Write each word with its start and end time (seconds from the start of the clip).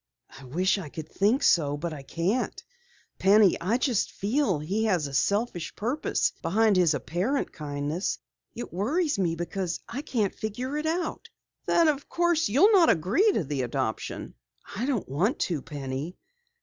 "I 0.35 0.45
wish 0.45 0.79
I 0.79 0.89
could 0.89 1.07
think 1.07 1.43
so, 1.43 1.77
but 1.77 1.93
I 1.93 2.01
can't. 2.01 2.63
Penny, 3.19 3.55
I 3.61 3.77
just 3.77 4.11
feel 4.11 4.57
that 4.57 4.65
he 4.65 4.85
has 4.85 5.05
a 5.05 5.13
selfish 5.13 5.75
purpose 5.75 6.31
behind 6.41 6.75
his 6.75 6.95
apparent 6.95 7.51
kindness. 7.53 8.17
It 8.55 8.73
worries 8.73 9.19
me 9.19 9.35
because 9.35 9.79
I 9.87 10.01
can't 10.01 10.33
figure 10.33 10.75
it 10.79 10.87
out." 10.87 11.29
"Then 11.67 11.87
of 11.87 12.09
course 12.09 12.49
you'll 12.49 12.71
not 12.71 12.89
agree 12.89 13.31
to 13.33 13.43
the 13.43 13.61
adoption?" 13.61 14.33
"I 14.75 14.87
don't 14.87 15.07
want 15.07 15.37
to, 15.41 15.61
Penny. 15.61 16.17